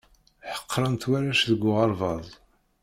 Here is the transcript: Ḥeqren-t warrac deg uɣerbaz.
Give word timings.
Ḥeqren-t 0.55 1.07
warrac 1.09 1.41
deg 1.49 1.61
uɣerbaz. 1.69 2.27